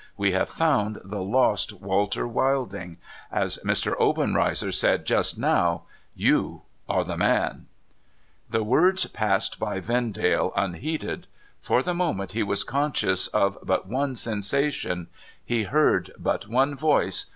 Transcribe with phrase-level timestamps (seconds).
[0.17, 2.97] We have found the lost Walter Wilding.
[3.31, 3.93] As Mr.
[3.99, 5.83] Obenreizer said just now—
[6.27, 7.67] you are the man!'
[8.49, 11.27] The words passed by Vendale unheeded.
[11.59, 15.05] For the moment he was conscious of but one sensation;
[15.45, 17.27] he heard but one voice.